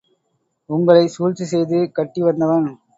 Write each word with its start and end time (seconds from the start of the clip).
உங்களைச் 0.69 1.13
சூழ்ச்சி 1.15 1.45
செய்து 1.45 1.91
கட்டி 1.91 2.21
வந்தவன். 2.21 2.69